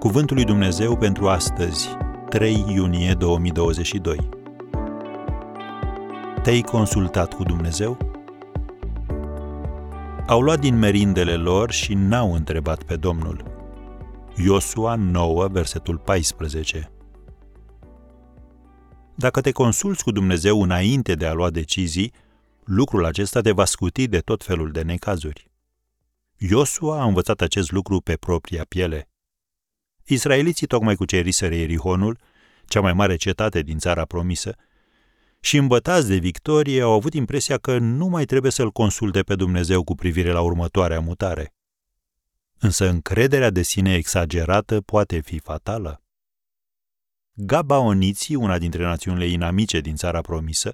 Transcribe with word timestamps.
Cuvântul 0.00 0.36
lui 0.36 0.44
Dumnezeu 0.44 0.96
pentru 0.96 1.28
astăzi, 1.28 1.88
3 2.28 2.64
iunie 2.68 3.14
2022. 3.14 4.28
Te-ai 6.42 6.60
consultat 6.60 7.34
cu 7.34 7.42
Dumnezeu? 7.42 7.96
Au 10.26 10.40
luat 10.40 10.60
din 10.60 10.78
merindele 10.78 11.34
lor 11.34 11.70
și 11.70 11.94
n-au 11.94 12.34
întrebat 12.34 12.82
pe 12.82 12.96
Domnul. 12.96 13.44
Iosua 14.36 14.94
9, 14.94 15.48
versetul 15.48 15.98
14. 15.98 16.92
Dacă 19.14 19.40
te 19.40 19.50
consulți 19.50 20.04
cu 20.04 20.10
Dumnezeu 20.10 20.62
înainte 20.62 21.14
de 21.14 21.26
a 21.26 21.32
lua 21.32 21.50
decizii, 21.50 22.12
lucrul 22.64 23.04
acesta 23.04 23.40
te 23.40 23.50
va 23.50 23.64
scuti 23.64 24.06
de 24.06 24.18
tot 24.18 24.44
felul 24.44 24.70
de 24.70 24.82
necazuri. 24.82 25.50
Iosua 26.36 27.00
a 27.00 27.04
învățat 27.04 27.40
acest 27.40 27.72
lucru 27.72 28.00
pe 28.00 28.16
propria 28.16 28.64
piele. 28.68 29.09
Israeliții 30.12 30.66
tocmai 30.66 30.94
cuceriseră 30.94 31.54
Erihonul, 31.54 32.18
cea 32.64 32.80
mai 32.80 32.92
mare 32.92 33.16
cetate 33.16 33.62
din 33.62 33.78
țara 33.78 34.04
promisă, 34.04 34.54
și 35.40 35.56
îmbătați 35.56 36.08
de 36.08 36.16
victorie 36.16 36.82
au 36.82 36.92
avut 36.92 37.14
impresia 37.14 37.58
că 37.58 37.78
nu 37.78 38.06
mai 38.06 38.24
trebuie 38.24 38.50
să-L 38.50 38.70
consulte 38.70 39.22
pe 39.22 39.34
Dumnezeu 39.34 39.84
cu 39.84 39.94
privire 39.94 40.32
la 40.32 40.40
următoarea 40.40 41.00
mutare. 41.00 41.54
Însă 42.58 42.88
încrederea 42.88 43.50
de 43.50 43.62
sine 43.62 43.94
exagerată 43.94 44.80
poate 44.80 45.20
fi 45.20 45.38
fatală. 45.38 46.02
Gabaoniții, 47.32 48.34
una 48.34 48.58
dintre 48.58 48.82
națiunile 48.82 49.26
inamice 49.26 49.80
din 49.80 49.96
țara 49.96 50.20
promisă, 50.20 50.72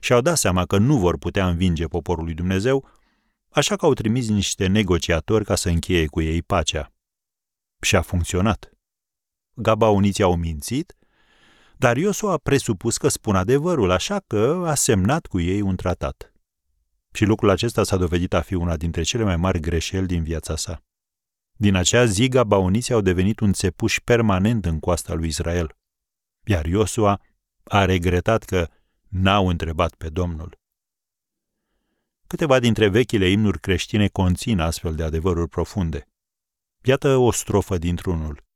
și-au 0.00 0.20
dat 0.20 0.36
seama 0.36 0.66
că 0.66 0.78
nu 0.78 0.98
vor 0.98 1.18
putea 1.18 1.48
învinge 1.48 1.86
poporul 1.86 2.24
lui 2.24 2.34
Dumnezeu, 2.34 2.88
așa 3.48 3.76
că 3.76 3.84
au 3.84 3.92
trimis 3.92 4.28
niște 4.28 4.66
negociatori 4.66 5.44
ca 5.44 5.54
să 5.54 5.68
încheie 5.68 6.06
cu 6.06 6.20
ei 6.20 6.42
pacea. 6.42 6.92
Și 7.80 7.96
a 7.96 8.02
funcționat. 8.02 8.70
Gabaoniții 9.54 10.24
au 10.24 10.36
mințit, 10.36 10.94
dar 11.76 11.96
Iosu 11.96 12.28
a 12.28 12.36
presupus 12.36 12.96
că 12.96 13.08
spun 13.08 13.36
adevărul, 13.36 13.90
așa 13.90 14.20
că 14.26 14.64
a 14.66 14.74
semnat 14.74 15.26
cu 15.26 15.40
ei 15.40 15.60
un 15.60 15.76
tratat. 15.76 16.32
Și 17.12 17.24
lucrul 17.24 17.50
acesta 17.50 17.82
s-a 17.82 17.96
dovedit 17.96 18.32
a 18.32 18.40
fi 18.40 18.54
una 18.54 18.76
dintre 18.76 19.02
cele 19.02 19.24
mai 19.24 19.36
mari 19.36 19.60
greșeli 19.60 20.06
din 20.06 20.22
viața 20.22 20.56
sa. 20.56 20.82
Din 21.56 21.74
acea 21.74 22.04
zi, 22.04 22.28
gabaoniții 22.28 22.94
au 22.94 23.00
devenit 23.00 23.40
un 23.40 23.52
țepuș 23.52 24.00
permanent 24.04 24.64
în 24.64 24.80
coasta 24.80 25.14
lui 25.14 25.28
Israel. 25.28 25.76
Iar 26.44 26.66
Iosua 26.66 27.20
a 27.64 27.84
regretat 27.84 28.44
că 28.44 28.68
n-au 29.08 29.48
întrebat 29.48 29.94
pe 29.94 30.08
Domnul. 30.08 30.58
Câteva 32.26 32.58
dintre 32.58 32.88
vechile 32.88 33.28
imnuri 33.28 33.60
creștine 33.60 34.08
conțin 34.08 34.60
astfel 34.60 34.94
de 34.94 35.02
adevăruri 35.02 35.48
profunde. 35.48 36.08
Iată 36.82 37.16
o 37.16 37.30
strofă 37.30 37.78
dintr-unul. 37.78 38.49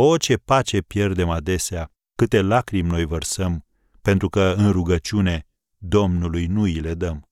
O, 0.00 0.16
ce 0.16 0.36
pace 0.36 0.80
pierdem 0.80 1.28
adesea, 1.28 1.92
câte 2.14 2.40
lacrimi 2.40 2.88
noi 2.88 3.04
vărsăm, 3.04 3.66
pentru 4.02 4.28
că 4.28 4.54
în 4.56 4.70
rugăciune 4.70 5.46
Domnului 5.78 6.46
nu 6.46 6.62
îi 6.62 6.74
le 6.74 6.94
dăm. 6.94 7.28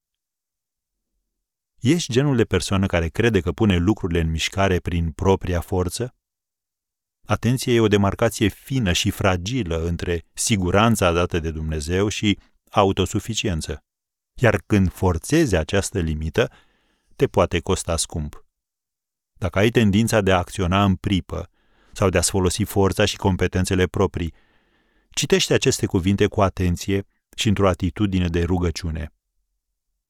Ești 1.81 2.13
genul 2.13 2.37
de 2.37 2.45
persoană 2.45 2.87
care 2.87 3.09
crede 3.09 3.41
că 3.41 3.53
pune 3.53 3.77
lucrurile 3.77 4.21
în 4.21 4.31
mișcare 4.31 4.79
prin 4.79 5.11
propria 5.11 5.61
forță? 5.61 6.15
Atenție 7.27 7.75
e 7.75 7.81
o 7.81 7.89
demarcație 7.89 8.49
fină 8.49 8.93
și 8.93 9.11
fragilă 9.11 9.87
între 9.87 10.25
siguranța 10.33 11.13
dată 11.13 11.39
de 11.39 11.51
Dumnezeu 11.51 12.09
și 12.09 12.39
autosuficiență. 12.71 13.85
Iar 14.35 14.63
când 14.67 14.93
forțezi 14.93 15.57
această 15.57 15.99
limită, 15.99 16.51
te 17.17 17.27
poate 17.27 17.61
costa 17.61 17.97
scump. 17.97 18.45
Dacă 19.33 19.59
ai 19.59 19.71
tendința 19.71 20.21
de 20.21 20.33
a 20.33 20.39
acționa 20.39 20.85
în 20.85 20.97
pripă 20.97 21.51
sau 21.97 22.09
de 22.09 22.19
a-ți 22.19 22.31
folosi 22.31 22.63
forța 22.63 23.05
și 23.05 23.17
competențele 23.17 23.87
proprii, 23.87 24.35
citește 25.11 25.55
aceste 25.55 25.87
cuvinte 25.87 26.27
cu 26.27 26.43
atenție 26.43 27.07
și 27.37 27.49
într-o 27.49 27.69
atitudine 27.69 28.29
de 28.29 28.43
rugăciune. 28.43 29.13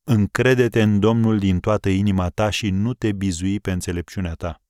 Încrede-te 0.04 0.82
în 0.82 1.00
Domnul 1.00 1.38
din 1.38 1.60
toată 1.60 1.88
inima 1.88 2.28
ta 2.28 2.50
și 2.50 2.70
nu 2.70 2.94
te 2.94 3.12
bizui 3.12 3.60
pe 3.60 3.70
înțelepciunea 3.70 4.34
ta. 4.34 4.62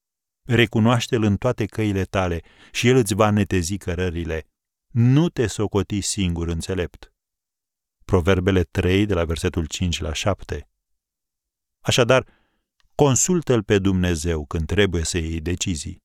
Recunoaște-L 0.42 1.22
în 1.22 1.36
toate 1.36 1.64
căile 1.64 2.04
tale 2.04 2.40
și 2.72 2.88
El 2.88 2.96
îți 2.96 3.14
va 3.14 3.30
netezi 3.30 3.76
cărările. 3.76 4.46
Nu 4.92 5.28
te 5.28 5.46
socoti 5.46 6.00
singur 6.00 6.48
înțelept. 6.48 7.12
Proverbele 8.04 8.62
3, 8.62 9.06
de 9.06 9.14
la 9.14 9.24
versetul 9.24 9.66
5 9.66 10.00
la 10.00 10.12
7. 10.12 10.68
Așadar, 11.80 12.26
consultă-L 12.94 13.62
pe 13.62 13.78
Dumnezeu 13.78 14.46
când 14.46 14.66
trebuie 14.66 15.04
să 15.04 15.18
iei 15.18 15.40
decizii. 15.40 16.04